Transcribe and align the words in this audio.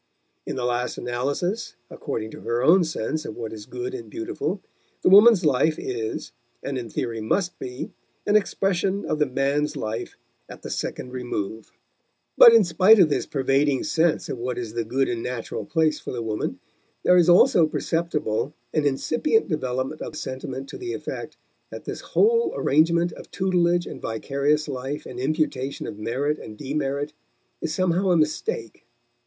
In 0.47 0.55
the 0.55 0.65
last 0.65 0.97
analysis, 0.97 1.75
according 1.91 2.31
to 2.31 2.41
her 2.41 2.63
own 2.63 2.83
sense 2.83 3.23
of 3.23 3.35
what 3.37 3.53
is 3.53 3.67
good 3.67 3.93
and 3.93 4.09
beautiful, 4.09 4.59
the 5.03 5.09
woman's 5.09 5.45
life 5.45 5.77
is, 5.77 6.31
and 6.63 6.75
in 6.75 6.89
theory 6.89 7.21
must 7.21 7.59
be, 7.59 7.91
an 8.25 8.35
expression 8.35 9.05
of 9.05 9.19
the 9.19 9.27
man's 9.27 9.77
life 9.77 10.17
at 10.49 10.63
the 10.63 10.71
second 10.71 11.11
remove. 11.13 11.71
But 12.35 12.51
in 12.51 12.63
spite 12.63 12.97
of 12.97 13.09
this 13.09 13.27
pervading 13.27 13.83
sense 13.83 14.27
of 14.27 14.39
what 14.39 14.57
is 14.57 14.73
the 14.73 14.83
good 14.83 15.07
and 15.07 15.21
natural 15.21 15.65
place 15.67 15.99
for 15.99 16.11
the 16.11 16.23
woman, 16.23 16.57
there 17.03 17.15
is 17.15 17.29
also 17.29 17.67
perceptible 17.67 18.55
an 18.73 18.87
incipient 18.87 19.49
development 19.49 20.01
of 20.01 20.15
sentiment 20.17 20.67
to 20.69 20.79
the 20.79 20.93
effect 20.95 21.37
that 21.69 21.85
this 21.85 22.01
whole 22.01 22.51
arrangement 22.55 23.11
of 23.13 23.29
tutelage 23.29 23.85
and 23.85 24.01
vicarious 24.01 24.67
life 24.67 25.05
and 25.05 25.19
imputation 25.19 25.85
of 25.85 25.99
merit 25.99 26.39
and 26.39 26.57
demerit 26.57 27.13
is 27.61 27.71
somehow 27.71 28.09
a 28.09 28.17
mistake. 28.17 28.87